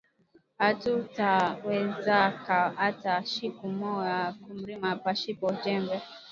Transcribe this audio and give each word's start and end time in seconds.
Atuta 0.69 1.29
wezaka 1.65 2.59
ata 2.87 3.13
shiku 3.31 3.65
moya 3.79 4.19
kurima 4.41 4.89
pashipo 5.03 5.47
jembe 5.63 5.97